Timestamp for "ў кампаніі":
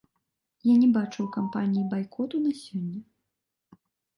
1.23-1.85